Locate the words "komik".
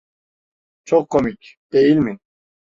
1.09-1.55